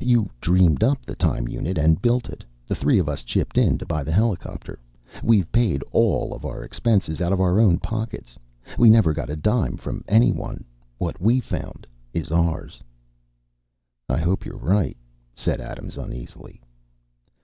You 0.00 0.30
dreamed 0.40 0.82
up 0.82 1.04
the 1.04 1.14
time 1.14 1.46
unit 1.46 1.76
and 1.76 2.00
built 2.00 2.30
it. 2.30 2.42
The 2.66 2.74
three 2.74 2.98
of 2.98 3.10
us 3.10 3.22
chipped 3.22 3.58
in 3.58 3.76
to 3.76 3.84
buy 3.84 4.02
the 4.02 4.10
helicopter. 4.10 4.78
We've 5.22 5.52
paid 5.52 5.82
all 5.92 6.32
of 6.32 6.46
our 6.46 6.64
expenses 6.64 7.20
out 7.20 7.30
of 7.30 7.42
our 7.42 7.60
own 7.60 7.78
pockets. 7.78 8.38
We 8.78 8.88
never 8.88 9.12
got 9.12 9.28
a 9.28 9.36
dime 9.36 9.76
from 9.76 10.02
anyone. 10.08 10.64
What 10.96 11.20
we 11.20 11.40
found 11.40 11.86
is 12.14 12.32
ours." 12.32 12.82
"I 14.08 14.16
hope 14.16 14.46
you're 14.46 14.56
right," 14.56 14.96
said 15.34 15.60
Adams 15.60 15.98
uneasily. 15.98 16.62